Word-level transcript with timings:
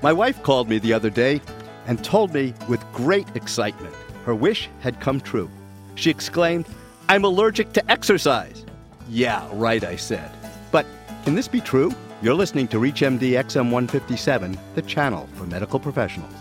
My 0.00 0.12
wife 0.12 0.40
called 0.44 0.68
me 0.68 0.78
the 0.78 0.92
other 0.92 1.10
day 1.10 1.40
and 1.88 2.04
told 2.04 2.32
me 2.32 2.54
with 2.68 2.80
great 2.92 3.26
excitement 3.34 3.92
her 4.24 4.34
wish 4.34 4.68
had 4.78 5.00
come 5.00 5.20
true. 5.20 5.50
She 5.96 6.08
exclaimed, 6.08 6.66
I'm 7.08 7.24
allergic 7.24 7.72
to 7.72 7.90
exercise. 7.90 8.64
Yeah, 9.08 9.48
right, 9.52 9.82
I 9.82 9.96
said. 9.96 10.30
But 10.70 10.86
can 11.24 11.34
this 11.34 11.48
be 11.48 11.60
true? 11.60 11.90
You're 12.22 12.34
listening 12.34 12.68
to 12.68 12.76
ReachMD 12.76 13.32
XM 13.32 13.72
157, 13.72 14.56
the 14.76 14.82
channel 14.82 15.28
for 15.34 15.46
medical 15.46 15.80
professionals. 15.80 16.34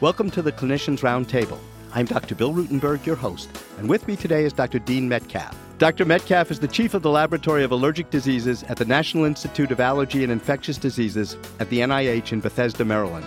Welcome 0.00 0.30
to 0.30 0.40
the 0.40 0.52
Clinicians 0.52 1.00
Roundtable. 1.00 1.58
I'm 1.92 2.06
Dr. 2.06 2.34
Bill 2.34 2.54
Rutenberg, 2.54 3.04
your 3.04 3.16
host, 3.16 3.50
and 3.76 3.90
with 3.90 4.08
me 4.08 4.16
today 4.16 4.44
is 4.44 4.54
Dr. 4.54 4.78
Dean 4.78 5.06
Metcalfe. 5.06 5.61
Dr. 5.82 6.04
Metcalfe 6.04 6.52
is 6.52 6.60
the 6.60 6.68
chief 6.68 6.94
of 6.94 7.02
the 7.02 7.10
Laboratory 7.10 7.64
of 7.64 7.72
Allergic 7.72 8.08
Diseases 8.08 8.62
at 8.68 8.76
the 8.76 8.84
National 8.84 9.24
Institute 9.24 9.72
of 9.72 9.80
Allergy 9.80 10.22
and 10.22 10.30
Infectious 10.30 10.78
Diseases 10.78 11.36
at 11.58 11.70
the 11.70 11.80
NIH 11.80 12.30
in 12.30 12.38
Bethesda, 12.38 12.84
Maryland. 12.84 13.26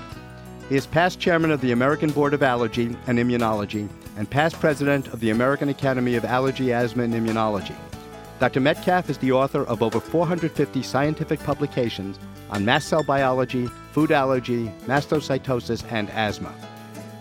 He 0.70 0.78
is 0.78 0.88
past 0.88 1.20
chairman 1.20 1.52
of 1.52 1.60
the 1.60 1.74
American 1.74 2.12
Board 2.12 2.34
of 2.34 2.42
Allergy 2.42 2.96
and 3.08 3.20
Immunology 3.20 3.90
and 4.16 4.30
past 4.30 4.58
president 4.62 5.08
of 5.08 5.20
the 5.20 5.32
American 5.32 5.68
Academy 5.68 6.16
of 6.16 6.24
Allergy, 6.24 6.72
Asthma, 6.72 7.04
and 7.04 7.14
Immunology. 7.14 7.76
Dr. 8.40 8.62
Metcalfe 8.62 9.10
is 9.10 9.18
the 9.18 9.34
author 9.34 9.66
of 9.66 9.84
over 9.84 10.00
450 10.00 10.82
scientific 10.82 11.42
publications 11.42 12.18
on 12.52 12.64
mast 12.64 12.88
cell 12.88 13.04
biology, 13.04 13.68
food 13.92 14.14
allergy, 14.14 14.72
mastocytosis, 14.86 15.84
and 15.92 16.10
asthma. 16.12 16.56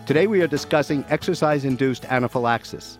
Today 0.05 0.27
we 0.27 0.41
are 0.41 0.47
discussing 0.47 1.03
exercise 1.09 1.65
induced 1.65 2.05
anaphylaxis. 2.05 2.99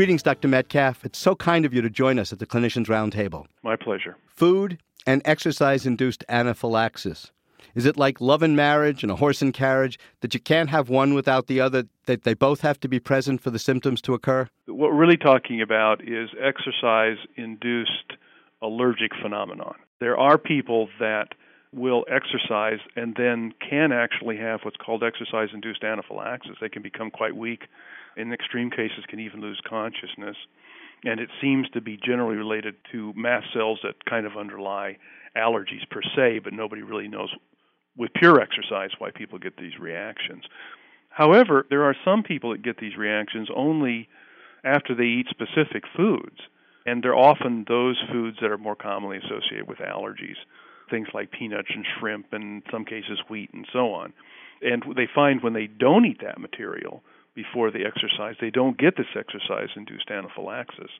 Greetings, 0.00 0.22
Dr. 0.22 0.48
Metcalfe. 0.48 1.04
It's 1.04 1.18
so 1.18 1.34
kind 1.34 1.66
of 1.66 1.74
you 1.74 1.82
to 1.82 1.90
join 1.90 2.18
us 2.18 2.32
at 2.32 2.38
the 2.38 2.46
Clinicians 2.46 2.86
Roundtable. 2.86 3.44
My 3.62 3.76
pleasure. 3.76 4.16
Food 4.28 4.78
and 5.06 5.20
exercise 5.26 5.84
induced 5.84 6.24
anaphylaxis. 6.26 7.32
Is 7.74 7.84
it 7.84 7.98
like 7.98 8.18
love 8.18 8.42
and 8.42 8.56
marriage 8.56 9.02
and 9.02 9.12
a 9.12 9.16
horse 9.16 9.42
and 9.42 9.52
carriage 9.52 9.98
that 10.22 10.32
you 10.32 10.40
can't 10.40 10.70
have 10.70 10.88
one 10.88 11.12
without 11.12 11.48
the 11.48 11.60
other, 11.60 11.84
that 12.06 12.22
they 12.22 12.32
both 12.32 12.62
have 12.62 12.80
to 12.80 12.88
be 12.88 12.98
present 12.98 13.42
for 13.42 13.50
the 13.50 13.58
symptoms 13.58 14.00
to 14.00 14.14
occur? 14.14 14.48
What 14.64 14.90
we're 14.90 14.96
really 14.96 15.18
talking 15.18 15.60
about 15.60 16.00
is 16.02 16.30
exercise 16.40 17.18
induced 17.36 18.14
allergic 18.62 19.10
phenomenon. 19.20 19.74
There 19.98 20.16
are 20.16 20.38
people 20.38 20.88
that 20.98 21.34
will 21.72 22.04
exercise 22.10 22.80
and 22.96 23.14
then 23.16 23.52
can 23.68 23.92
actually 23.92 24.36
have 24.36 24.60
what's 24.62 24.76
called 24.76 25.04
exercise 25.04 25.48
induced 25.54 25.84
anaphylaxis. 25.84 26.56
They 26.60 26.68
can 26.68 26.82
become 26.82 27.10
quite 27.10 27.36
weak. 27.36 27.62
In 28.16 28.32
extreme 28.32 28.70
cases, 28.70 29.04
can 29.08 29.20
even 29.20 29.40
lose 29.40 29.60
consciousness. 29.68 30.36
And 31.04 31.20
it 31.20 31.30
seems 31.40 31.68
to 31.70 31.80
be 31.80 31.96
generally 31.96 32.36
related 32.36 32.74
to 32.92 33.12
mast 33.16 33.46
cells 33.54 33.78
that 33.84 34.04
kind 34.04 34.26
of 34.26 34.36
underlie 34.36 34.98
allergies 35.36 35.88
per 35.90 36.02
se, 36.02 36.40
but 36.40 36.52
nobody 36.52 36.82
really 36.82 37.08
knows 37.08 37.32
with 37.96 38.12
pure 38.14 38.40
exercise 38.40 38.90
why 38.98 39.10
people 39.10 39.38
get 39.38 39.56
these 39.56 39.78
reactions. 39.78 40.44
However, 41.08 41.66
there 41.70 41.84
are 41.84 41.96
some 42.04 42.22
people 42.22 42.50
that 42.50 42.62
get 42.62 42.78
these 42.78 42.96
reactions 42.96 43.48
only 43.54 44.08
after 44.64 44.94
they 44.94 45.04
eat 45.04 45.26
specific 45.30 45.84
foods, 45.96 46.38
and 46.84 47.02
they're 47.02 47.14
often 47.14 47.64
those 47.68 47.96
foods 48.10 48.38
that 48.40 48.50
are 48.50 48.58
more 48.58 48.76
commonly 48.76 49.18
associated 49.18 49.68
with 49.68 49.78
allergies 49.78 50.36
things 50.90 51.08
like 51.14 51.30
peanuts 51.30 51.68
and 51.74 51.84
shrimp, 51.98 52.32
and 52.32 52.42
in 52.42 52.62
some 52.70 52.84
cases 52.84 53.20
wheat 53.28 53.50
and 53.52 53.66
so 53.72 53.92
on. 53.92 54.12
And 54.62 54.82
they 54.96 55.08
find 55.12 55.42
when 55.42 55.54
they 55.54 55.66
don't 55.66 56.04
eat 56.04 56.20
that 56.22 56.38
material 56.38 57.02
before 57.34 57.70
they 57.70 57.84
exercise, 57.84 58.36
they 58.40 58.50
don't 58.50 58.76
get 58.76 58.96
this 58.96 59.06
exercise 59.16 59.68
induced 59.76 60.10
anaphylaxis. 60.10 60.90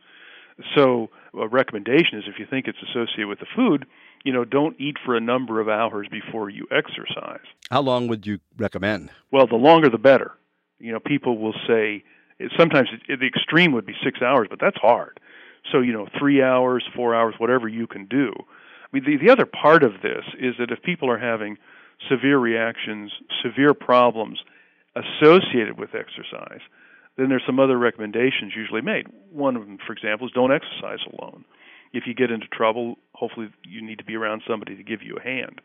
So, 0.75 1.09
a 1.39 1.49
recommendation 1.49 2.19
is 2.19 2.25
if 2.27 2.39
you 2.39 2.47
think 2.49 2.67
it's 2.67 2.79
associated 2.83 3.29
with 3.29 3.39
the 3.39 3.47
food, 3.55 3.87
you 4.25 4.33
know, 4.33 4.45
don't 4.45 4.79
eat 4.79 4.97
for 5.05 5.17
a 5.17 5.21
number 5.21 5.61
of 5.61 5.69
hours 5.69 6.07
before 6.11 6.51
you 6.51 6.67
exercise. 6.71 7.45
How 7.71 7.81
long 7.81 8.09
would 8.09 8.27
you 8.27 8.41
recommend? 8.59 9.11
Well, 9.31 9.47
the 9.47 9.57
longer 9.57 9.89
the 9.89 9.99
better. 9.99 10.33
You 10.79 10.93
know, 10.93 11.01
people 11.01 11.39
will 11.39 11.55
say 11.67 12.05
sometimes 12.59 12.89
the 13.09 13.27
extreme 13.27 13.73
would 13.73 13.87
be 13.87 13.95
six 14.05 14.21
hours, 14.23 14.49
but 14.51 14.61
that's 14.61 14.77
hard. 14.79 15.21
So, 15.71 15.81
you 15.81 15.93
know, 15.93 16.09
three 16.19 16.43
hours, 16.43 16.85
four 16.95 17.15
hours, 17.15 17.35
whatever 17.39 17.69
you 17.69 17.87
can 17.87 18.07
do. 18.07 18.33
I 18.93 18.97
mean, 18.97 19.05
the, 19.05 19.27
the 19.27 19.33
other 19.33 19.47
part 19.47 19.83
of 19.83 19.93
this 20.03 20.25
is 20.39 20.55
that 20.59 20.71
if 20.71 20.83
people 20.83 21.11
are 21.11 21.19
having 21.19 21.59
severe 22.09 22.39
reactions, 22.39 23.13
severe 23.43 23.75
problems 23.75 24.41
associated 24.97 25.79
with 25.79 25.91
exercise, 25.95 26.61
then 27.17 27.29
there's 27.29 27.43
some 27.47 27.61
other 27.61 27.79
recommendations 27.79 28.53
usually 28.57 28.81
made. 28.81 29.07
One 29.31 29.57
of 29.57 29.67
them, 29.67 29.79
for 29.87 29.93
example, 29.93 30.27
is 30.27 30.33
don't 30.33 30.53
exercise 30.53 31.01
alone. 31.13 31.45
If 31.93 32.05
you 32.07 32.15
get 32.15 32.31
into 32.31 32.47
trouble, 32.47 32.97
hopefully 33.15 33.51
you 33.65 33.83
need 33.83 33.99
to 33.99 34.05
be 34.05 34.17
around 34.17 34.43
somebody 34.49 34.77
to 34.77 34.83
give 34.83 35.03
you 35.03 35.17
a 35.17 35.23
hand. 35.23 35.61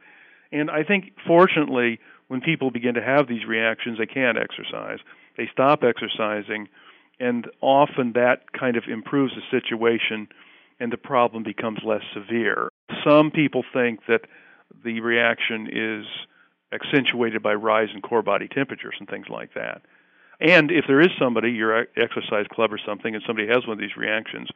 And 0.52 0.70
I 0.70 0.84
think, 0.84 1.14
fortunately, 1.26 2.00
when 2.28 2.42
people 2.42 2.72
begin 2.72 2.96
to 2.96 3.02
have 3.02 3.28
these 3.28 3.46
reactions, 3.48 3.98
they 3.98 4.06
can't 4.06 4.38
exercise. 4.38 5.00
They 5.38 5.50
stop 5.52 5.84
exercising, 5.84 6.68
and 7.20 7.48
often 7.62 8.14
that 8.14 8.52
kind 8.54 8.78
of 8.78 8.84
improves 8.88 9.34
the 9.36 9.42
situation 9.52 10.28
and 10.80 10.92
the 10.92 10.98
problem 10.98 11.44
becomes 11.44 11.80
less 11.86 12.02
severe. 12.14 12.70
Some 13.08 13.32
people 13.32 13.64
think 13.74 14.02
that 14.08 14.22
the 14.84 15.00
reaction 15.02 15.68
is 15.72 16.06
accentuated 16.74 17.42
by 17.42 17.54
rise 17.54 17.90
in 17.94 18.02
core 18.02 18.22
body 18.22 18.48
temperatures 18.48 18.96
and 19.00 19.10
things 19.10 19.28
like 19.30 19.54
that. 19.54 19.82
And 20.40 20.70
if 20.72 20.86
there 20.88 21.00
is 21.00 21.10
somebody, 21.18 21.52
your 21.52 21.88
exercise 21.96 22.46
club 22.52 22.74
or 22.74 22.80
something, 22.86 23.16
and 23.16 23.24
somebody 23.26 23.48
has 23.48 23.66
one 23.66 23.74
of 23.74 23.80
these 23.80 23.96
reactions, 23.96 24.50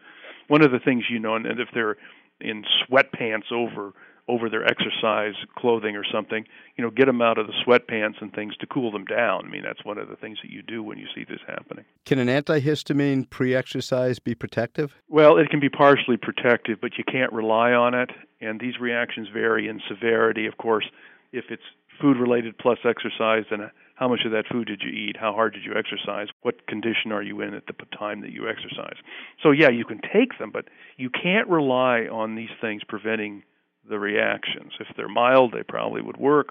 one 0.47 0.61
of 0.61 0.71
the 0.71 0.79
things 0.79 1.05
you 1.09 1.19
know, 1.19 1.35
and 1.35 1.45
if 1.45 1.69
they're 1.73 1.97
in 2.41 2.65
sweatpants 2.83 3.51
over 3.51 3.93
over 4.29 4.47
their 4.47 4.63
exercise 4.63 5.33
clothing 5.57 5.95
or 5.95 6.03
something, 6.09 6.45
you 6.77 6.83
know, 6.83 6.91
get 6.91 7.07
them 7.07 7.21
out 7.21 7.39
of 7.39 7.47
the 7.47 7.53
sweatpants 7.65 8.21
and 8.21 8.31
things 8.31 8.55
to 8.57 8.67
cool 8.67 8.91
them 8.91 9.03
down. 9.03 9.45
I 9.45 9.49
mean, 9.49 9.63
that's 9.63 9.83
one 9.83 9.97
of 9.97 10.07
the 10.07 10.15
things 10.15 10.37
that 10.43 10.51
you 10.51 10.61
do 10.61 10.83
when 10.83 10.99
you 10.99 11.07
see 11.15 11.25
this 11.27 11.39
happening. 11.47 11.83
Can 12.05 12.19
an 12.19 12.27
antihistamine 12.27 13.29
pre-exercise 13.29 14.19
be 14.19 14.35
protective? 14.35 14.95
Well, 15.09 15.37
it 15.37 15.49
can 15.49 15.59
be 15.59 15.69
partially 15.69 16.17
protective, 16.17 16.79
but 16.79 16.97
you 16.97 17.03
can't 17.03 17.33
rely 17.33 17.71
on 17.71 17.95
it, 17.95 18.11
and 18.39 18.59
these 18.59 18.79
reactions 18.79 19.27
vary 19.33 19.67
in 19.67 19.81
severity. 19.89 20.45
Of 20.45 20.57
course, 20.57 20.85
if 21.33 21.45
it's 21.49 21.63
food 21.99 22.17
related 22.17 22.57
plus 22.57 22.77
exercise, 22.85 23.45
then 23.49 23.71
how 23.95 24.07
much 24.07 24.21
of 24.25 24.31
that 24.31 24.45
food 24.49 24.67
did 24.67 24.81
you 24.81 24.91
eat? 24.91 25.17
How 25.19 25.33
hard 25.33 25.53
did 25.53 25.65
you 25.65 25.73
exercise? 25.75 26.27
What 26.43 26.67
condition 26.67 27.11
are 27.11 27.23
you 27.23 27.41
in 27.41 27.53
at 27.53 27.65
the 27.65 27.73
time 27.97 28.21
that 28.21 28.31
you 28.31 28.47
exercise? 28.47 28.95
So, 29.43 29.51
yeah, 29.51 29.69
you 29.69 29.83
can 29.83 29.99
take 30.13 30.37
them, 30.39 30.51
but 30.53 30.65
you 30.97 31.09
can't 31.09 31.49
rely 31.49 32.07
on 32.09 32.35
these 32.35 32.49
things 32.61 32.81
preventing 32.87 33.43
the 33.89 33.99
reactions. 33.99 34.73
If 34.79 34.87
they're 34.95 35.07
mild, 35.09 35.53
they 35.53 35.63
probably 35.63 36.01
would 36.01 36.17
work 36.17 36.49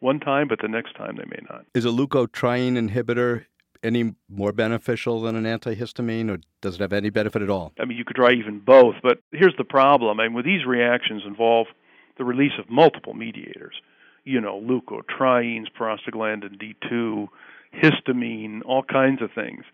one 0.00 0.20
time, 0.20 0.48
but 0.48 0.60
the 0.60 0.68
next 0.68 0.94
time 0.94 1.16
they 1.16 1.24
may 1.24 1.42
not. 1.48 1.64
Is 1.74 1.84
a 1.84 1.88
leukotriene 1.88 2.76
inhibitor 2.76 3.46
any 3.82 4.14
more 4.28 4.52
beneficial 4.52 5.20
than 5.22 5.36
an 5.36 5.44
antihistamine, 5.44 6.30
or 6.30 6.38
does 6.60 6.76
it 6.76 6.80
have 6.80 6.92
any 6.92 7.10
benefit 7.10 7.42
at 7.42 7.50
all? 7.50 7.72
I 7.78 7.84
mean, 7.84 7.96
you 7.96 8.04
could 8.04 8.16
try 8.16 8.32
even 8.32 8.60
both, 8.60 8.96
but 9.02 9.18
here's 9.32 9.54
the 9.58 9.64
problem. 9.64 10.20
I 10.20 10.24
mean, 10.24 10.34
with 10.34 10.44
these 10.44 10.64
reactions 10.66 11.22
involve 11.26 11.66
the 12.18 12.24
release 12.24 12.52
of 12.58 12.70
multiple 12.70 13.14
mediators. 13.14 13.74
You 14.24 14.40
know, 14.40 14.60
leukotrienes, 14.60 15.66
prostaglandin 15.78 16.60
D2, 16.60 17.28
histamine, 17.80 18.62
all 18.64 18.82
kinds 18.82 19.22
of 19.22 19.30
things. 19.34 19.64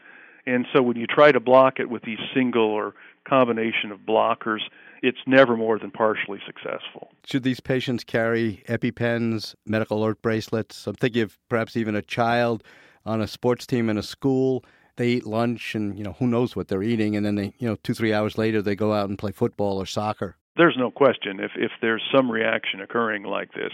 And 0.46 0.66
so 0.72 0.82
when 0.82 0.96
you 0.96 1.06
try 1.06 1.32
to 1.32 1.40
block 1.40 1.78
it 1.78 1.88
with 1.88 2.02
these 2.02 2.18
single 2.34 2.64
or 2.64 2.94
combination 3.28 3.92
of 3.92 4.00
blockers, 4.00 4.60
it's 5.02 5.18
never 5.26 5.56
more 5.56 5.78
than 5.78 5.90
partially 5.90 6.40
successful. 6.46 7.10
Should 7.24 7.42
these 7.42 7.60
patients 7.60 8.04
carry 8.04 8.62
EpiPens, 8.68 9.54
medical 9.66 9.98
alert 9.98 10.22
bracelets? 10.22 10.86
I'm 10.86 10.94
thinking 10.94 11.22
of 11.22 11.38
perhaps 11.48 11.76
even 11.76 11.94
a 11.94 12.02
child 12.02 12.62
on 13.04 13.20
a 13.20 13.26
sports 13.26 13.66
team 13.66 13.88
in 13.88 13.98
a 13.98 14.02
school. 14.02 14.64
They 14.96 15.08
eat 15.08 15.26
lunch, 15.26 15.74
and 15.74 15.96
you 15.96 16.04
know 16.04 16.12
who 16.12 16.26
knows 16.26 16.54
what 16.54 16.68
they're 16.68 16.82
eating, 16.82 17.16
and 17.16 17.24
then 17.24 17.34
they, 17.36 17.54
you 17.58 17.66
know, 17.66 17.76
two 17.82 17.94
three 17.94 18.12
hours 18.12 18.36
later 18.36 18.60
they 18.60 18.76
go 18.76 18.92
out 18.92 19.08
and 19.08 19.18
play 19.18 19.32
football 19.32 19.80
or 19.80 19.86
soccer. 19.86 20.36
There's 20.56 20.76
no 20.76 20.90
question 20.90 21.40
if 21.40 21.52
if 21.56 21.72
there's 21.80 22.02
some 22.14 22.30
reaction 22.30 22.80
occurring 22.80 23.22
like 23.22 23.52
this, 23.54 23.72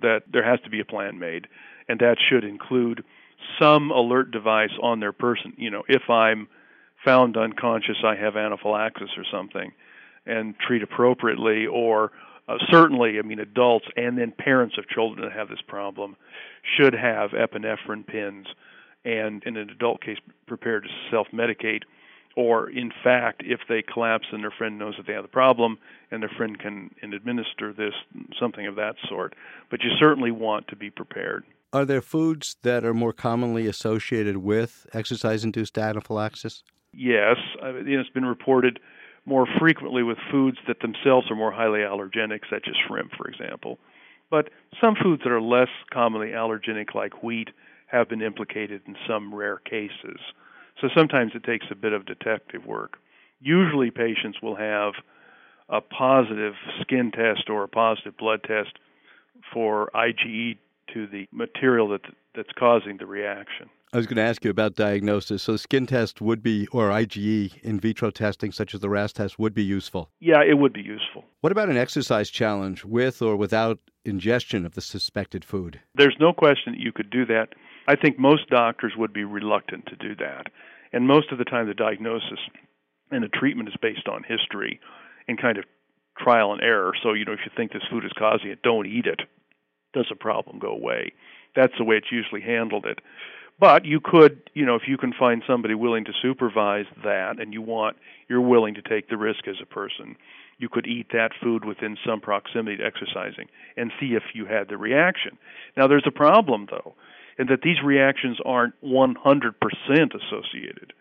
that 0.00 0.22
there 0.32 0.48
has 0.48 0.60
to 0.60 0.70
be 0.70 0.80
a 0.80 0.84
plan 0.84 1.18
made, 1.18 1.48
and 1.88 1.98
that 1.98 2.18
should 2.30 2.44
include 2.44 3.04
some 3.60 3.90
alert 3.90 4.30
device 4.30 4.72
on 4.82 5.00
their 5.00 5.12
person. 5.12 5.54
You 5.56 5.70
know, 5.70 5.82
if 5.88 6.08
I'm 6.08 6.48
found 7.04 7.36
unconscious, 7.36 7.98
I 8.04 8.14
have 8.16 8.36
anaphylaxis 8.36 9.10
or 9.16 9.24
something 9.30 9.72
and 10.26 10.54
treat 10.58 10.82
appropriately, 10.82 11.66
or 11.66 12.12
uh, 12.48 12.56
certainly, 12.70 13.18
I 13.18 13.22
mean, 13.22 13.40
adults 13.40 13.86
and 13.96 14.18
then 14.18 14.32
parents 14.32 14.76
of 14.78 14.88
children 14.88 15.22
that 15.26 15.36
have 15.36 15.48
this 15.48 15.60
problem 15.66 16.16
should 16.76 16.94
have 16.94 17.30
epinephrine 17.30 18.06
pins 18.06 18.46
and, 19.04 19.42
in 19.44 19.56
an 19.56 19.70
adult 19.70 20.00
case, 20.02 20.18
prepared 20.46 20.84
to 20.84 20.88
self 21.10 21.26
medicate. 21.32 21.82
Or, 22.36 22.68
in 22.68 22.90
fact, 23.04 23.42
if 23.44 23.60
they 23.68 23.80
collapse 23.80 24.26
and 24.32 24.42
their 24.42 24.50
friend 24.50 24.76
knows 24.76 24.94
that 24.96 25.06
they 25.06 25.12
have 25.12 25.22
the 25.22 25.28
problem 25.28 25.78
and 26.10 26.20
their 26.20 26.30
friend 26.36 26.58
can 26.58 26.90
administer 27.02 27.72
this, 27.72 27.94
something 28.40 28.66
of 28.66 28.74
that 28.74 28.96
sort. 29.08 29.36
But 29.70 29.84
you 29.84 29.90
certainly 30.00 30.32
want 30.32 30.66
to 30.68 30.76
be 30.76 30.90
prepared. 30.90 31.44
Are 31.74 31.84
there 31.84 32.00
foods 32.00 32.56
that 32.62 32.84
are 32.84 32.94
more 32.94 33.12
commonly 33.12 33.66
associated 33.66 34.36
with 34.36 34.86
exercise 34.94 35.42
induced 35.42 35.76
anaphylaxis? 35.76 36.62
Yes. 36.92 37.36
It's 37.60 38.10
been 38.10 38.24
reported 38.24 38.78
more 39.26 39.48
frequently 39.58 40.04
with 40.04 40.16
foods 40.30 40.58
that 40.68 40.80
themselves 40.82 41.28
are 41.32 41.34
more 41.34 41.50
highly 41.50 41.80
allergenic, 41.80 42.42
such 42.48 42.68
as 42.68 42.76
shrimp, 42.86 43.10
for 43.16 43.26
example. 43.26 43.80
But 44.30 44.50
some 44.80 44.94
foods 44.94 45.22
that 45.24 45.32
are 45.32 45.40
less 45.40 45.68
commonly 45.92 46.28
allergenic, 46.28 46.94
like 46.94 47.24
wheat, 47.24 47.50
have 47.86 48.08
been 48.08 48.22
implicated 48.22 48.82
in 48.86 48.94
some 49.08 49.34
rare 49.34 49.58
cases. 49.58 50.20
So 50.80 50.88
sometimes 50.96 51.32
it 51.34 51.42
takes 51.42 51.66
a 51.72 51.74
bit 51.74 51.92
of 51.92 52.06
detective 52.06 52.64
work. 52.66 52.98
Usually, 53.40 53.90
patients 53.90 54.40
will 54.40 54.56
have 54.56 54.92
a 55.68 55.80
positive 55.80 56.54
skin 56.82 57.10
test 57.10 57.50
or 57.50 57.64
a 57.64 57.68
positive 57.68 58.16
blood 58.16 58.44
test 58.46 58.78
for 59.52 59.90
IgE 59.92 60.58
to 60.92 61.06
the 61.06 61.26
material 61.32 61.88
that 61.88 62.02
that's 62.34 62.52
causing 62.58 62.96
the 62.98 63.06
reaction. 63.06 63.68
I 63.92 63.96
was 63.96 64.06
going 64.06 64.16
to 64.16 64.22
ask 64.22 64.44
you 64.44 64.50
about 64.50 64.74
diagnosis. 64.74 65.44
So, 65.44 65.56
skin 65.56 65.86
test 65.86 66.20
would 66.20 66.42
be, 66.42 66.66
or 66.72 66.88
IgE 66.88 67.60
in 67.62 67.78
vitro 67.78 68.10
testing, 68.10 68.50
such 68.50 68.74
as 68.74 68.80
the 68.80 68.88
RAST 68.88 69.16
test, 69.16 69.38
would 69.38 69.54
be 69.54 69.62
useful. 69.62 70.10
Yeah, 70.18 70.42
it 70.42 70.58
would 70.58 70.72
be 70.72 70.82
useful. 70.82 71.24
What 71.42 71.52
about 71.52 71.68
an 71.68 71.76
exercise 71.76 72.28
challenge 72.28 72.84
with 72.84 73.22
or 73.22 73.36
without 73.36 73.78
ingestion 74.04 74.66
of 74.66 74.74
the 74.74 74.80
suspected 74.80 75.44
food? 75.44 75.80
There's 75.94 76.16
no 76.18 76.32
question 76.32 76.72
that 76.72 76.80
you 76.80 76.90
could 76.90 77.08
do 77.08 77.24
that. 77.26 77.50
I 77.86 77.94
think 77.94 78.18
most 78.18 78.48
doctors 78.48 78.94
would 78.96 79.12
be 79.12 79.24
reluctant 79.24 79.86
to 79.86 79.96
do 79.96 80.16
that. 80.16 80.46
And 80.92 81.06
most 81.06 81.30
of 81.30 81.38
the 81.38 81.44
time, 81.44 81.68
the 81.68 81.74
diagnosis 81.74 82.40
and 83.12 83.22
the 83.22 83.28
treatment 83.28 83.68
is 83.68 83.76
based 83.80 84.08
on 84.08 84.24
history 84.24 84.80
and 85.28 85.40
kind 85.40 85.56
of 85.56 85.64
trial 86.18 86.52
and 86.52 86.62
error. 86.62 86.94
So, 87.02 87.12
you 87.12 87.24
know, 87.24 87.32
if 87.32 87.40
you 87.44 87.52
think 87.56 87.72
this 87.72 87.82
food 87.90 88.04
is 88.04 88.12
causing 88.18 88.50
it, 88.50 88.62
don't 88.62 88.86
eat 88.86 89.06
it. 89.06 89.20
Does 89.94 90.06
the 90.10 90.16
problem 90.16 90.58
go 90.58 90.68
away? 90.68 91.12
That's 91.56 91.72
the 91.78 91.84
way 91.84 91.96
it's 91.96 92.12
usually 92.12 92.40
handled 92.40 92.84
it. 92.84 92.98
But 93.58 93.84
you 93.84 94.00
could, 94.00 94.50
you 94.52 94.66
know, 94.66 94.74
if 94.74 94.82
you 94.88 94.98
can 94.98 95.12
find 95.12 95.42
somebody 95.46 95.74
willing 95.74 96.04
to 96.06 96.12
supervise 96.20 96.86
that 97.04 97.40
and 97.40 97.52
you 97.52 97.62
want, 97.62 97.96
you're 98.28 98.40
willing 98.40 98.74
to 98.74 98.82
take 98.82 99.08
the 99.08 99.16
risk 99.16 99.46
as 99.46 99.56
a 99.62 99.66
person, 99.66 100.16
you 100.58 100.68
could 100.68 100.86
eat 100.86 101.06
that 101.12 101.30
food 101.40 101.64
within 101.64 101.96
some 102.04 102.20
proximity 102.20 102.78
to 102.78 102.84
exercising 102.84 103.46
and 103.76 103.92
see 104.00 104.14
if 104.14 104.22
you 104.34 104.46
had 104.46 104.68
the 104.68 104.76
reaction. 104.76 105.38
Now, 105.76 105.86
there's 105.86 106.06
a 106.06 106.12
problem, 106.12 106.66
though, 106.70 106.94
in 107.38 107.46
that 107.46 107.62
these 107.62 107.82
reactions 107.84 108.38
aren't 108.44 108.74
100% 108.82 109.14
associated. 109.22 110.92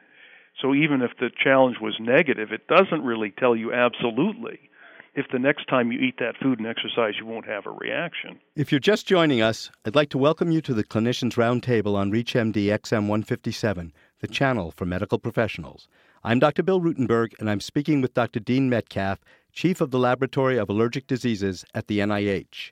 So 0.62 0.76
even 0.76 1.02
if 1.02 1.12
the 1.20 1.32
challenge 1.44 1.78
was 1.82 1.96
negative, 2.00 2.52
it 2.52 2.68
doesn't 2.68 3.04
really 3.04 3.32
tell 3.32 3.56
you 3.56 3.74
absolutely 3.74 4.70
if 5.16 5.28
the 5.32 5.40
next 5.40 5.66
time 5.68 5.92
you 5.92 6.00
eat 6.00 6.16
that 6.20 6.38
food 6.42 6.60
and 6.60 6.68
exercise, 6.68 7.14
you 7.20 7.26
won't 7.26 7.46
have 7.46 7.66
a 7.68 7.72
reaction. 7.72 8.40
If 8.56 8.72
you're 8.72 8.80
just 8.80 9.06
joining 9.06 9.42
us, 9.42 9.70
I'd 9.86 9.96
like 9.96 10.10
to 10.10 10.18
welcome 10.18 10.52
you 10.52 10.60
to 10.62 10.74
the 10.74 10.84
Clinicians 10.84 11.34
Roundtable 11.34 11.96
on 11.96 12.12
ReachMD 12.12 12.54
XM 12.54 13.02
157, 13.02 13.94
the 14.22 14.28
channel 14.28 14.72
for 14.72 14.86
medical 14.86 15.20
professionals. 15.20 15.88
I'm 16.24 16.40
Dr. 16.40 16.64
Bill 16.64 16.82
Rutenberg, 16.82 17.34
and 17.40 17.50
I'm 17.50 17.60
speaking 17.60 18.02
with 18.02 18.16
Dr. 18.16 18.40
Dean 18.40 18.70
Metcalfe, 18.70 19.20
Chief 19.52 19.82
of 19.82 19.92
the 19.92 20.00
Laboratory 20.00 20.58
of 20.58 20.70
Allergic 20.70 21.06
Diseases 21.06 21.64
at 21.76 21.88
the 21.88 22.00
NIH. 22.00 22.72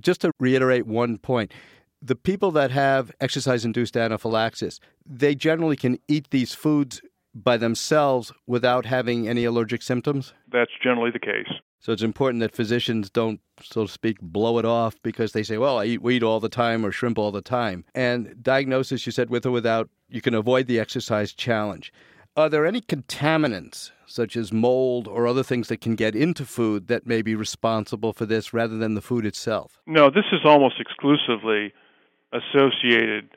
Just 0.00 0.22
to 0.22 0.32
reiterate 0.40 0.86
one 0.86 1.18
point, 1.18 1.52
the 2.02 2.16
people 2.16 2.50
that 2.52 2.70
have 2.72 3.12
exercise 3.20 3.64
induced 3.64 3.96
anaphylaxis, 3.96 4.80
they 5.04 5.34
generally 5.34 5.76
can 5.76 5.98
eat 6.08 6.30
these 6.30 6.54
foods 6.54 7.00
by 7.44 7.56
themselves 7.56 8.32
without 8.46 8.86
having 8.86 9.28
any 9.28 9.44
allergic 9.44 9.82
symptoms? 9.82 10.34
That's 10.50 10.72
generally 10.82 11.10
the 11.10 11.18
case. 11.18 11.48
So 11.80 11.92
it's 11.92 12.02
important 12.02 12.40
that 12.40 12.54
physicians 12.54 13.08
don't, 13.08 13.40
so 13.62 13.86
to 13.86 13.92
speak, 13.92 14.20
blow 14.20 14.58
it 14.58 14.64
off 14.64 14.96
because 15.02 15.32
they 15.32 15.44
say, 15.44 15.58
well, 15.58 15.78
I 15.78 15.84
eat 15.84 16.02
wheat 16.02 16.22
all 16.22 16.40
the 16.40 16.48
time 16.48 16.84
or 16.84 16.90
shrimp 16.90 17.18
all 17.18 17.30
the 17.30 17.40
time. 17.40 17.84
And 17.94 18.42
diagnosis, 18.42 19.06
you 19.06 19.12
said, 19.12 19.30
with 19.30 19.46
or 19.46 19.52
without, 19.52 19.88
you 20.08 20.20
can 20.20 20.34
avoid 20.34 20.66
the 20.66 20.80
exercise 20.80 21.32
challenge. 21.32 21.92
Are 22.36 22.48
there 22.48 22.66
any 22.66 22.80
contaminants, 22.80 23.90
such 24.06 24.36
as 24.36 24.52
mold 24.52 25.08
or 25.08 25.26
other 25.26 25.42
things 25.42 25.68
that 25.68 25.80
can 25.80 25.94
get 25.94 26.14
into 26.14 26.44
food, 26.44 26.88
that 26.88 27.06
may 27.06 27.22
be 27.22 27.34
responsible 27.34 28.12
for 28.12 28.26
this 28.26 28.52
rather 28.52 28.76
than 28.76 28.94
the 28.94 29.00
food 29.00 29.24
itself? 29.24 29.80
No, 29.86 30.10
this 30.10 30.26
is 30.32 30.40
almost 30.44 30.80
exclusively 30.80 31.72
associated, 32.32 33.30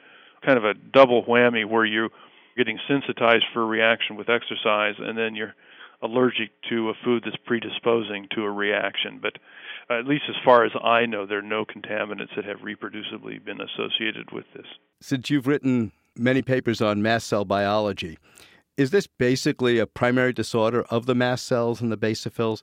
kind 0.45 0.57
of 0.57 0.65
a 0.65 0.74
double 0.74 1.24
whammy 1.24 1.65
where 1.65 1.86
you're 1.86 2.09
getting 2.57 2.80
sensitized 2.88 3.45
for 3.53 3.62
a 3.62 3.65
reaction 3.65 4.15
with 4.15 4.30
exercise 4.30 4.95
and 5.00 5.18
then 5.18 5.36
you're 5.36 5.56
allergic 6.01 6.50
to 6.69 6.89
a 6.89 6.94
food 7.03 7.24
that's 7.25 7.38
predisposing 7.45 8.27
to 8.36 8.44
a 8.44 8.51
reaction. 8.51 9.19
But 9.21 9.33
uh, 9.89 10.00
at 10.00 10.07
least 10.07 10.24
as 10.30 10.36
far 10.44 10.65
as 10.65 10.71
I 10.83 11.06
know, 11.06 11.25
there 11.25 11.39
are 11.39 11.44
no 11.44 11.65
contaminants 11.65 12.36
that 12.36 12.45
have 12.45 12.59
reproducibly 12.59 13.44
been 13.44 13.59
associated 13.62 14.31
with 14.31 14.45
this. 14.56 14.65
Since 15.00 15.30
you've 15.30 15.48
written 15.48 15.92
many 16.15 16.42
papers 16.42 16.81
on 16.81 17.01
mast 17.01 17.27
cell 17.27 17.45
biology, 17.45 18.18
is 18.77 18.92
this 18.92 19.06
basically 19.06 19.77
a 19.77 19.86
primary 19.86 20.33
disorder 20.33 20.83
of 20.89 21.06
the 21.06 21.15
mast 21.15 21.45
cells 21.45 21.81
and 21.81 21.92
the 21.92 21.97
basophils? 21.97 22.62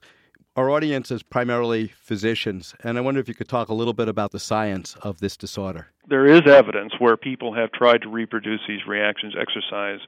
Our 0.55 0.69
audience 0.69 1.11
is 1.11 1.23
primarily 1.23 1.87
physicians, 1.87 2.75
and 2.83 2.97
I 2.97 3.01
wonder 3.01 3.19
if 3.21 3.27
you 3.27 3.35
could 3.35 3.47
talk 3.47 3.69
a 3.69 3.73
little 3.73 3.93
bit 3.93 4.07
about 4.09 4.31
the 4.31 4.39
science 4.39 4.95
of 5.01 5.19
this 5.19 5.37
disorder. 5.37 5.87
There 6.07 6.25
is 6.25 6.41
evidence 6.47 6.93
where 6.99 7.15
people 7.15 7.53
have 7.53 7.71
tried 7.71 8.01
to 8.01 8.09
reproduce 8.09 8.61
these 8.67 8.85
reactions, 8.87 9.35
exercise, 9.39 9.99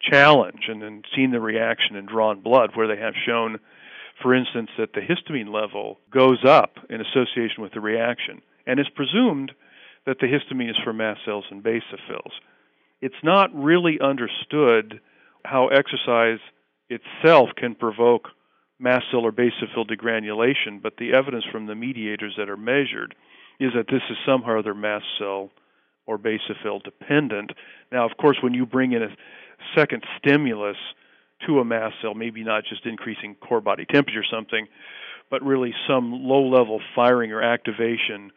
challenge 0.00 0.64
and 0.68 0.82
then 0.82 1.02
seen 1.14 1.30
the 1.30 1.40
reaction 1.40 1.96
in 1.96 2.06
drawn 2.06 2.40
blood 2.40 2.70
where 2.74 2.86
they 2.86 3.00
have 3.00 3.14
shown 3.26 3.58
for 4.22 4.34
instance 4.34 4.70
that 4.78 4.92
the 4.92 5.00
histamine 5.00 5.52
level 5.52 5.98
goes 6.12 6.44
up 6.44 6.78
in 6.88 7.00
association 7.00 7.62
with 7.62 7.72
the 7.72 7.80
reaction 7.80 8.40
and 8.66 8.78
it's 8.78 8.88
presumed 8.90 9.52
that 10.06 10.18
the 10.20 10.26
histamine 10.26 10.70
is 10.70 10.76
from 10.84 10.98
mast 10.98 11.20
cells 11.24 11.44
and 11.50 11.64
basophils 11.64 12.32
it's 13.00 13.22
not 13.22 13.50
really 13.52 13.98
understood 14.00 15.00
how 15.44 15.68
exercise 15.68 16.38
itself 16.88 17.50
can 17.56 17.74
provoke 17.74 18.28
mast 18.78 19.04
cell 19.10 19.20
or 19.20 19.32
basophil 19.32 19.88
degranulation 19.88 20.80
but 20.82 20.96
the 20.98 21.12
evidence 21.12 21.44
from 21.50 21.66
the 21.66 21.74
mediators 21.74 22.34
that 22.38 22.48
are 22.48 22.56
measured 22.56 23.14
is 23.60 23.72
that 23.74 23.86
this 23.88 24.02
is 24.10 24.16
somehow 24.26 24.58
other 24.58 24.74
mast 24.74 25.04
cell 25.18 25.50
or 26.06 26.18
basophil 26.18 26.82
dependent 26.82 27.52
now 27.92 28.04
of 28.04 28.16
course 28.16 28.38
when 28.42 28.54
you 28.54 28.64
bring 28.64 28.92
in 28.92 29.02
a 29.02 29.08
second 29.74 30.04
stimulus 30.18 30.76
to 31.46 31.60
a 31.60 31.64
mast 31.64 31.96
cell, 32.02 32.14
maybe 32.14 32.42
not 32.42 32.64
just 32.64 32.86
increasing 32.86 33.34
core 33.36 33.60
body 33.60 33.84
temperature 33.84 34.20
or 34.20 34.24
something, 34.30 34.66
but 35.30 35.42
really 35.42 35.74
some 35.88 36.12
low 36.12 36.48
level 36.48 36.80
firing 36.94 37.32
or 37.32 37.42
activation 37.42 38.32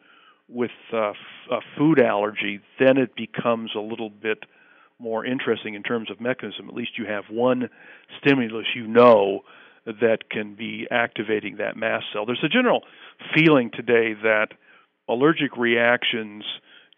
with 0.48 0.70
uh, 0.92 1.12
a 1.50 1.60
food 1.76 2.00
allergy, 2.00 2.60
then 2.78 2.98
it 2.98 3.14
becomes 3.16 3.70
a 3.74 3.80
little 3.80 4.10
bit 4.10 4.44
more 4.98 5.24
interesting 5.24 5.74
in 5.74 5.82
terms 5.82 6.10
of 6.10 6.20
mechanism. 6.20 6.68
At 6.68 6.74
least 6.74 6.98
you 6.98 7.06
have 7.06 7.24
one 7.30 7.68
stimulus 8.20 8.66
you 8.74 8.86
know 8.86 9.40
that 9.84 10.30
can 10.30 10.54
be 10.54 10.86
activating 10.90 11.56
that 11.56 11.76
mast 11.76 12.06
cell. 12.12 12.26
There's 12.26 12.44
a 12.44 12.48
general 12.48 12.82
feeling 13.34 13.70
today 13.72 14.14
that 14.22 14.48
allergic 15.08 15.56
reactions 15.56 16.44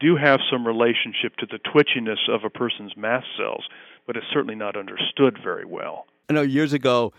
do 0.00 0.16
have 0.16 0.40
some 0.50 0.66
relationship 0.66 1.37
to 1.38 1.47
the 1.47 1.59
twitchiness 1.59 2.28
of 2.28 2.44
a 2.44 2.50
person's 2.50 2.97
mast 2.97 3.26
cells 3.38 3.64
but 4.06 4.16
it's 4.16 4.26
certainly 4.32 4.54
not 4.54 4.76
understood 4.76 5.38
very 5.42 5.64
well. 5.64 6.06
I 6.28 6.35
know 6.35 6.42
years 6.42 6.73
ago, 6.73 7.12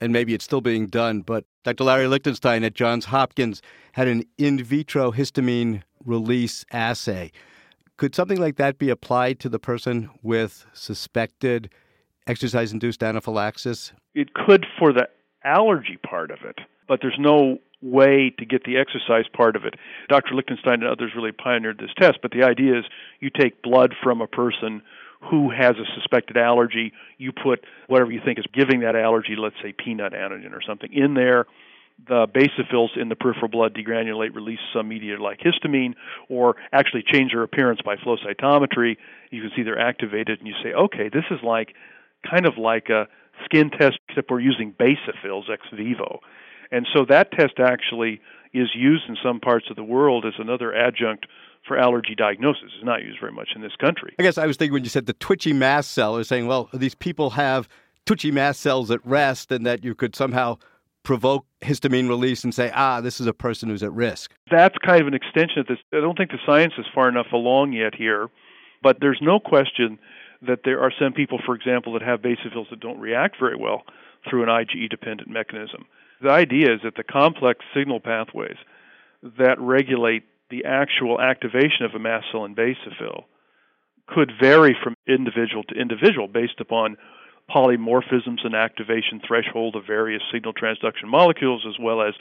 and 0.00 0.12
maybe 0.12 0.34
it's 0.34 0.44
still 0.44 0.60
being 0.60 0.86
done, 0.86 1.22
but 1.22 1.44
Dr. 1.64 1.84
Larry 1.84 2.06
Lichtenstein 2.06 2.64
at 2.64 2.74
Johns 2.74 3.06
Hopkins 3.06 3.62
had 3.92 4.08
an 4.08 4.24
in 4.38 4.62
vitro 4.62 5.12
histamine 5.12 5.82
release 6.04 6.64
assay. 6.72 7.30
Could 7.96 8.14
something 8.14 8.40
like 8.40 8.56
that 8.56 8.78
be 8.78 8.88
applied 8.88 9.38
to 9.40 9.48
the 9.48 9.58
person 9.58 10.08
with 10.22 10.64
suspected 10.72 11.70
exercise 12.30 12.72
induced 12.72 13.02
anaphylaxis? 13.02 13.92
It 14.14 14.32
could 14.34 14.64
for 14.78 14.92
the 14.92 15.08
allergy 15.44 15.98
part 16.08 16.30
of 16.30 16.38
it, 16.44 16.58
but 16.88 17.00
there's 17.02 17.18
no 17.18 17.58
way 17.82 18.32
to 18.38 18.44
get 18.44 18.64
the 18.64 18.76
exercise 18.76 19.24
part 19.32 19.56
of 19.56 19.64
it. 19.64 19.74
Dr. 20.08 20.34
Lichtenstein 20.34 20.82
and 20.82 20.84
others 20.84 21.12
really 21.16 21.32
pioneered 21.32 21.78
this 21.78 21.90
test, 21.98 22.18
but 22.22 22.30
the 22.30 22.44
idea 22.44 22.78
is 22.78 22.84
you 23.20 23.30
take 23.30 23.62
blood 23.62 23.94
from 24.02 24.20
a 24.20 24.26
person 24.26 24.82
who 25.22 25.50
has 25.50 25.76
a 25.76 25.84
suspected 25.94 26.36
allergy, 26.36 26.92
you 27.18 27.32
put 27.32 27.64
whatever 27.88 28.10
you 28.10 28.20
think 28.24 28.38
is 28.38 28.46
giving 28.54 28.80
that 28.80 28.96
allergy, 28.96 29.34
let's 29.36 29.56
say 29.62 29.72
peanut 29.72 30.12
antigen 30.12 30.52
or 30.52 30.62
something, 30.66 30.92
in 30.92 31.14
there. 31.14 31.46
The 32.08 32.26
basophils 32.26 32.96
in 32.96 33.10
the 33.10 33.14
peripheral 33.16 33.48
blood 33.48 33.74
degranulate, 33.74 34.34
release 34.34 34.60
some 34.72 34.88
media 34.88 35.20
like 35.20 35.40
histamine, 35.40 35.94
or 36.30 36.56
actually 36.72 37.04
change 37.06 37.32
their 37.32 37.42
appearance 37.42 37.80
by 37.84 37.96
flow 37.96 38.16
cytometry. 38.16 38.96
You 39.30 39.42
can 39.42 39.50
see 39.54 39.62
they're 39.62 39.78
activated, 39.78 40.38
and 40.38 40.48
you 40.48 40.54
say, 40.62 40.72
okay, 40.72 41.10
this 41.12 41.24
is 41.30 41.40
like 41.42 41.74
kind 42.28 42.46
of 42.46 42.58
like 42.58 42.88
a 42.88 43.06
skin 43.44 43.70
test, 43.70 43.98
except 44.08 44.30
we're 44.30 44.40
using 44.40 44.72
basophils 44.72 45.50
ex 45.50 45.62
vivo. 45.72 46.20
And 46.72 46.86
so 46.94 47.04
that 47.08 47.32
test 47.32 47.54
actually 47.58 48.20
is 48.52 48.68
used 48.74 49.04
in 49.08 49.16
some 49.22 49.40
parts 49.40 49.66
of 49.70 49.76
the 49.76 49.84
world 49.84 50.24
as 50.26 50.34
another 50.38 50.74
adjunct 50.74 51.26
for 51.66 51.78
allergy 51.78 52.14
diagnosis. 52.14 52.70
It's 52.76 52.84
not 52.84 53.02
used 53.02 53.20
very 53.20 53.32
much 53.32 53.50
in 53.54 53.62
this 53.62 53.76
country. 53.80 54.14
I 54.18 54.22
guess 54.22 54.38
I 54.38 54.46
was 54.46 54.56
thinking 54.56 54.72
when 54.72 54.84
you 54.84 54.90
said 54.90 55.06
the 55.06 55.12
twitchy 55.14 55.52
mast 55.52 55.92
cell, 55.92 56.14
I 56.14 56.18
was 56.18 56.28
saying, 56.28 56.46
well, 56.46 56.68
these 56.72 56.94
people 56.94 57.30
have 57.30 57.68
twitchy 58.06 58.30
mast 58.30 58.60
cells 58.60 58.90
at 58.90 59.04
rest, 59.06 59.52
and 59.52 59.66
that 59.66 59.84
you 59.84 59.94
could 59.94 60.16
somehow 60.16 60.58
provoke 61.02 61.46
histamine 61.62 62.08
release 62.08 62.44
and 62.44 62.54
say, 62.54 62.70
ah, 62.74 63.00
this 63.00 63.20
is 63.20 63.26
a 63.26 63.32
person 63.32 63.68
who's 63.68 63.82
at 63.82 63.92
risk. 63.92 64.32
That's 64.50 64.76
kind 64.84 65.00
of 65.00 65.06
an 65.06 65.14
extension 65.14 65.60
of 65.60 65.66
this. 65.66 65.78
I 65.92 66.00
don't 66.00 66.16
think 66.16 66.30
the 66.30 66.38
science 66.44 66.74
is 66.78 66.86
far 66.94 67.08
enough 67.08 67.28
along 67.32 67.72
yet 67.72 67.94
here, 67.94 68.28
but 68.82 68.98
there's 69.00 69.18
no 69.22 69.38
question 69.38 69.98
that 70.42 70.60
there 70.64 70.80
are 70.80 70.92
some 70.98 71.12
people, 71.12 71.38
for 71.44 71.54
example, 71.54 71.92
that 71.92 72.02
have 72.02 72.22
basophils 72.22 72.70
that 72.70 72.80
don't 72.80 72.98
react 72.98 73.36
very 73.38 73.56
well 73.56 73.82
through 74.28 74.42
an 74.42 74.48
IgE 74.48 74.88
dependent 74.88 75.28
mechanism. 75.28 75.86
The 76.22 76.30
idea 76.30 76.74
is 76.74 76.80
that 76.84 76.96
the 76.96 77.02
complex 77.02 77.64
signal 77.74 78.00
pathways 78.00 78.56
that 79.38 79.60
regulate 79.60 80.24
the 80.50 80.64
actual 80.64 81.20
activation 81.20 81.84
of 81.84 81.94
a 81.94 81.98
mast 81.98 82.26
cell 82.32 82.44
and 82.44 82.56
basophil 82.56 83.24
could 84.06 84.32
vary 84.40 84.76
from 84.82 84.94
individual 85.06 85.62
to 85.64 85.74
individual 85.74 86.26
based 86.26 86.60
upon 86.60 86.96
polymorphisms 87.48 88.44
and 88.44 88.54
activation 88.54 89.20
threshold 89.26 89.76
of 89.76 89.86
various 89.86 90.22
signal 90.32 90.52
transduction 90.52 91.06
molecules 91.06 91.64
as 91.68 91.74
well 91.80 92.02
as 92.02 92.14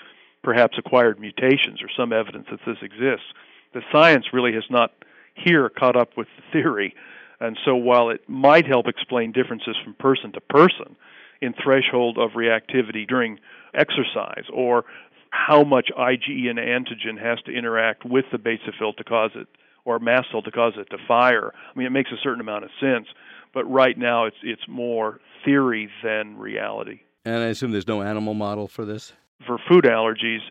perhaps 0.44 0.78
acquired 0.78 1.20
mutations 1.20 1.82
or 1.82 1.90
some 1.96 2.14
evidence 2.14 2.48
that 2.50 2.60
this 2.66 2.78
exists. 2.82 3.28
The 3.74 3.82
science 3.92 4.26
really 4.34 4.54
has 4.54 4.64
not 4.70 4.92
here 5.36 5.70
caught 5.70 5.96
up 5.96 6.18
with 6.18 6.28
the 6.38 6.44
theory. 6.52 6.96
And 7.40 7.58
so 7.66 7.76
while 7.76 8.10
it 8.10 8.28
might 8.28 8.66
help 8.66 8.88
explain 8.88 9.32
differences 9.32 9.76
from 9.84 9.94
person 9.96 10.32
to 10.34 10.42
person 10.42 10.96
in 11.42 11.54
threshold 11.54 12.18
of 12.18 12.32
reactivity 12.32 13.08
during 13.08 13.40
exercise 13.74 14.44
or 14.54 14.86
how 15.32 15.64
much 15.64 15.90
IgE 15.98 16.50
and 16.50 16.60
antigen 16.60 17.22
has 17.22 17.40
to 17.46 17.52
interact 17.52 18.04
with 18.04 18.26
the 18.32 18.38
basophil 18.38 18.96
to 18.98 19.04
cause 19.04 19.32
it 19.36 19.48
or 19.86 20.00
mast 20.00 20.28
cell 20.32 20.42
to 20.42 20.52
cause 20.52 20.74
it 20.78 20.90
to 20.90 20.98
fire. 21.08 21.54
I 21.54 21.78
mean, 21.78 21.88
it 21.88 21.92
makes 21.92 22.12
a 22.12 22.18
certain 22.22 22.42
amount 22.42 22.66
of 22.66 22.72
sense, 22.80 23.08
but 23.54 23.64
right 23.66 23.98
now 23.98 24.26
it's 24.26 24.38
it's 24.44 24.68
more 24.68 25.20
theory 25.46 25.90
than 26.04 26.38
reality. 26.38 27.02
And 27.26 27.44
I 27.44 27.48
assume 27.48 27.72
there's 27.72 27.88
no 27.88 28.02
animal 28.02 28.34
model 28.34 28.68
for 28.68 28.86
this? 28.86 29.14
For 29.46 29.58
food 29.70 29.86
allergies, 29.86 30.42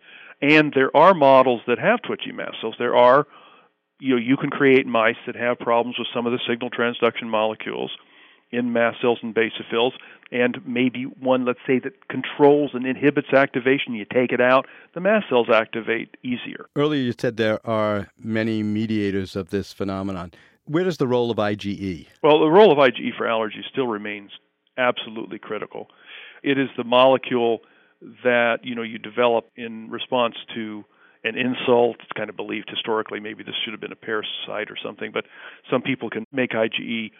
and 0.41 0.73
there 0.73 0.95
are 0.95 1.13
models 1.13 1.61
that 1.67 1.77
have 1.79 2.01
twitchy 2.01 2.31
mast 2.31 2.57
cells. 2.61 2.75
There 2.79 2.95
are 2.95 3.27
you 3.99 4.15
know 4.15 4.21
you 4.21 4.37
can 4.37 4.49
create 4.49 4.85
mice 4.85 5.17
that 5.25 5.35
have 5.35 5.59
problems 5.59 5.97
with 5.97 6.07
some 6.13 6.25
of 6.25 6.31
the 6.31 6.39
signal 6.47 6.69
transduction 6.69 7.27
molecules 7.27 7.91
in 8.51 8.73
mast 8.73 8.99
cells 9.01 9.19
and 9.21 9.35
basophils 9.35 9.91
and 10.31 10.57
maybe 10.65 11.03
one 11.03 11.45
let's 11.45 11.59
say 11.67 11.79
that 11.79 12.07
controls 12.07 12.71
and 12.73 12.85
inhibits 12.85 13.31
activation 13.33 13.93
you 13.93 14.05
take 14.11 14.31
it 14.31 14.41
out 14.41 14.65
the 14.93 14.99
mast 14.99 15.27
cells 15.29 15.47
activate 15.53 16.17
easier. 16.23 16.65
Earlier 16.75 17.01
you 17.01 17.13
said 17.17 17.37
there 17.37 17.65
are 17.67 18.09
many 18.17 18.63
mediators 18.63 19.35
of 19.35 19.49
this 19.49 19.73
phenomenon. 19.73 20.33
Where 20.65 20.83
does 20.83 20.97
the 20.97 21.07
role 21.07 21.29
of 21.29 21.37
IgE 21.37 22.07
well 22.23 22.39
the 22.39 22.49
role 22.49 22.71
of 22.71 22.77
IgE 22.77 23.15
for 23.17 23.27
allergy 23.27 23.63
still 23.71 23.87
remains 23.87 24.31
absolutely 24.77 25.39
critical. 25.39 25.87
It 26.41 26.57
is 26.57 26.69
the 26.77 26.83
molecule 26.83 27.59
that 28.23 28.59
you 28.63 28.75
know 28.75 28.81
you 28.83 28.97
develop 28.97 29.49
in 29.55 29.89
response 29.89 30.35
to 30.55 30.85
an 31.23 31.35
insult. 31.37 31.97
It's 32.01 32.11
kind 32.15 32.29
of 32.29 32.35
believed 32.35 32.69
historically 32.69 33.19
maybe 33.19 33.43
this 33.43 33.55
should 33.63 33.73
have 33.73 33.81
been 33.81 33.91
a 33.91 33.95
parasite 33.95 34.69
or 34.69 34.77
something, 34.83 35.11
but 35.11 35.25
some 35.69 35.81
people 35.81 36.09
can 36.09 36.25
make 36.31 36.51
IgE 36.51 37.11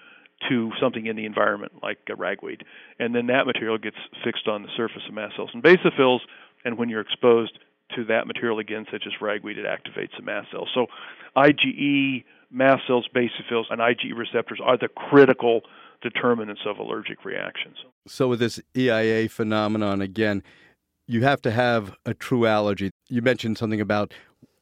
to 0.50 0.72
something 0.82 1.06
in 1.06 1.15
the 1.18 1.25
environment 1.25 1.74
like 1.84 1.98
a 2.10 2.15
ragweed, 2.15 2.63
and 2.98 3.13
then 3.13 3.27
that 3.27 3.46
material 3.46 3.77
gets 3.77 3.98
fixed 4.24 4.48
on 4.48 4.63
the 4.63 4.70
surface 4.77 5.01
of 5.08 5.13
mast 5.13 5.36
cells 5.36 5.50
and 5.53 5.62
basophils, 5.62 6.20
and 6.63 6.77
when 6.77 6.88
you're 6.88 7.01
exposed 7.01 7.60
to 7.96 8.06
that 8.06 8.27
material 8.27 8.60
again, 8.60 8.86
such 8.91 9.03
as 9.06 9.13
ragweed, 9.20 9.58
it 9.58 9.65
activates 9.65 10.15
the 10.18 10.24
mast 10.24 10.50
cells. 10.51 10.70
So 10.74 10.88
IgE, 11.36 12.24
mast 12.51 12.84
cells, 12.88 13.08
basophils, 13.13 13.65
and 13.70 13.82
IgE 13.82 14.15
receptors 14.15 14.60
are 14.63 14.77
the 14.77 14.88
critical 14.88 15.62
determinants 16.01 16.62
of 16.65 16.77
allergic 16.77 17.25
reactions. 17.25 17.77
So 18.08 18.27
with 18.27 18.39
this 18.39 18.62
EIA 18.77 19.27
phenomenon 19.27 20.01
again, 20.01 20.44
you 21.10 21.24
have 21.24 21.42
to 21.42 21.50
have 21.50 21.96
a 22.06 22.13
true 22.13 22.46
allergy. 22.46 22.92
You 23.08 23.24
mentioned 23.24 23.58
something 23.58 23.82
about 23.82 24.13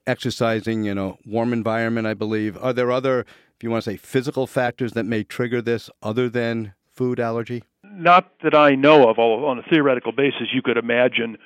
exercising 0.08 0.86
in 0.86 0.98
a 0.98 1.18
warm 1.26 1.52
environment, 1.52 2.08
I 2.08 2.14
believe. 2.14 2.58
Are 2.64 2.72
there 2.72 2.90
other, 2.90 3.20
if 3.20 3.64
you 3.64 3.70
want 3.70 3.84
to 3.84 3.92
say, 3.92 3.98
physical 3.98 4.48
factors 4.48 4.94
that 4.94 5.04
may 5.04 5.26
trigger 5.26 5.62
this 5.62 5.90
other 6.02 6.30
than 6.30 6.74
food 6.96 7.20
allergy? 7.20 7.66
Not 7.84 8.32
that 8.44 8.56
I 8.56 8.76
know 8.76 9.10
of. 9.10 9.20
On 9.20 9.60
a 9.60 9.64
theoretical 9.64 10.14
basis, 10.14 10.48
you 10.54 10.62
could 10.62 10.78
imagine 10.78 11.38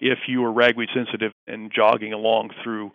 if 0.00 0.18
you 0.26 0.40
were 0.40 0.52
ragweed 0.52 0.88
sensitive 0.92 1.30
and 1.46 1.70
jogging 1.72 2.12
along 2.12 2.50
through 2.64 2.90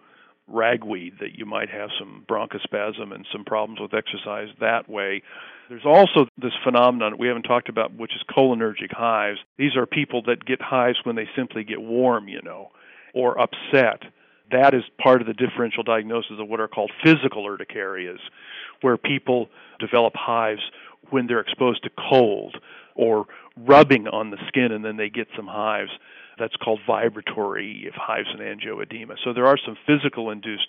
ragweed 0.48 1.13
that 1.22 1.38
you 1.38 1.46
might 1.46 1.70
have 1.70 1.91
some 1.98 2.25
bronchospasm 2.27 3.15
and 3.15 3.25
some 3.32 3.46
problems 3.46 3.79
with 3.79 3.93
exercise 3.93 4.50
that 4.60 4.89
way. 4.89 5.24
There's 5.70 5.86
also 5.86 6.27
this 6.38 6.51
phenomenon 6.63 7.12
that 7.13 7.20
we 7.20 7.27
haven't 7.27 7.43
talked 7.43 7.70
about, 7.70 7.96
which 7.96 8.12
is 8.15 8.22
cholinergic 8.36 8.91
hives. 8.91 9.39
These 9.58 9.75
are 9.75 9.86
people 9.86 10.22
that 10.24 10.46
get 10.46 10.62
hives 10.62 10.98
when 11.03 11.15
they 11.15 11.27
simply 11.36 11.63
get 11.63 11.82
warm, 11.82 12.27
you 12.27 12.41
know, 12.43 12.70
or 13.13 13.39
upset. 13.39 14.03
That 14.51 14.74
is 14.74 14.84
part 15.01 15.22
of 15.22 15.27
the 15.27 15.34
differential 15.34 15.84
diagnosis 15.84 16.34
of 16.39 16.48
what 16.48 16.60
are 16.60 16.67
called 16.67 16.91
physical 17.03 17.46
urticarias, 17.46 18.20
where 18.82 18.98
people 18.98 19.50
develop 19.79 20.13
hives 20.15 20.62
when 21.10 21.27
they're 21.27 21.39
exposed 21.39 21.84
to 21.84 21.89
cold 22.10 22.58
or 22.96 23.25
rubbing 23.58 24.08
on 24.08 24.32
the 24.32 24.38
skin 24.48 24.72
and 24.72 24.84
then 24.84 24.98
they 24.98 25.10
get 25.10 25.27
some 25.36 25.48
hives. 25.48 25.91
That's 26.38 26.55
called 26.55 26.79
vibratory 26.86 27.89
hives 27.96 28.27
and 28.32 28.41
angioedema. 28.41 29.15
So 29.24 29.34
there 29.34 29.48
are 29.48 29.58
some 29.63 29.77
physical 29.88 30.29
induced 30.32 30.67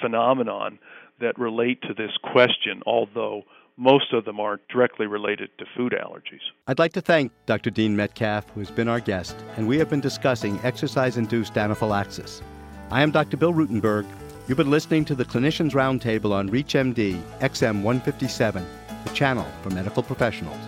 phenomenon 0.00 0.78
that 1.20 1.38
relate 1.38 1.82
to 1.82 1.94
this 1.94 2.10
question, 2.22 2.82
although 2.86 3.42
most 3.76 4.12
of 4.12 4.24
them 4.24 4.40
aren't 4.40 4.66
directly 4.68 5.06
related 5.06 5.50
to 5.58 5.64
food 5.76 5.92
allergies. 5.92 6.40
I'd 6.66 6.78
like 6.78 6.92
to 6.94 7.00
thank 7.00 7.32
Dr. 7.46 7.70
Dean 7.70 7.96
Metcalfe, 7.96 8.48
who's 8.54 8.70
been 8.70 8.88
our 8.88 9.00
guest, 9.00 9.36
and 9.56 9.66
we 9.66 9.78
have 9.78 9.90
been 9.90 10.00
discussing 10.00 10.58
exercise 10.62 11.16
induced 11.16 11.56
anaphylaxis. 11.56 12.42
I 12.90 13.02
am 13.02 13.10
Dr. 13.10 13.36
Bill 13.36 13.52
Rutenberg. 13.52 14.06
You've 14.46 14.58
been 14.58 14.70
listening 14.70 15.04
to 15.06 15.14
the 15.14 15.24
Clinicians 15.24 15.72
Roundtable 15.72 16.32
on 16.32 16.50
ReachMD 16.50 17.20
XM 17.40 17.82
157, 17.82 18.66
the 19.04 19.10
channel 19.10 19.46
for 19.62 19.70
medical 19.70 20.02
professionals. 20.02 20.60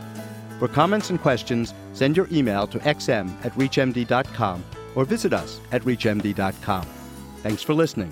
For 0.59 0.69
comments 0.69 1.11
and 1.11 1.21
questions, 1.21 1.75
send 1.93 2.17
your 2.17 2.29
email 2.33 2.67
to 2.69 2.79
xm 2.79 3.45
at 3.45 3.53
reachmd.com 3.53 4.65
or 4.95 5.05
visit 5.05 5.33
us 5.33 5.61
at 5.73 5.83
reachmd.com. 5.83 6.87
Thanks 7.43 7.63
for 7.63 7.75
listening. 7.75 8.11